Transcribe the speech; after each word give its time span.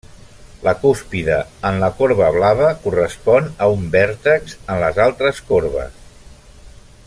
La 0.67 0.71
cúspide 0.83 1.35
en 1.69 1.77
la 1.83 1.89
corba 1.99 2.31
blava 2.37 2.71
correspon 2.85 3.53
a 3.67 3.69
un 3.75 3.85
vèrtex 3.97 4.57
en 4.65 4.83
les 4.85 4.99
altres 5.05 5.45
corbes. 5.53 6.03